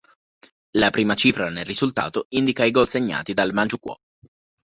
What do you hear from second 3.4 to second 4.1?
Manciukuò.